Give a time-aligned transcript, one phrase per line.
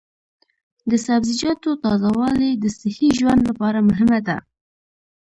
[0.89, 4.37] د سبزیجاتو تازه والي د صحي ژوند لپاره مهمه ده.